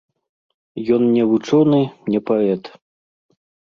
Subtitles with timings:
[0.97, 1.81] Ён не вучоны,
[2.15, 2.63] не паэт.